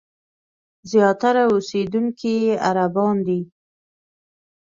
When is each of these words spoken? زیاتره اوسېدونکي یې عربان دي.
زیاتره 0.91 1.43
اوسېدونکي 1.51 2.33
یې 2.45 2.53
عربان 2.69 3.15
دي. 3.27 3.41